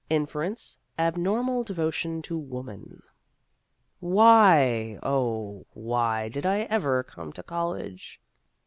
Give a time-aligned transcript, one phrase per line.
[0.09, 3.03] Inference: Abnormal devotion to woman.
[3.99, 8.19] Why oh, why did I ever come to college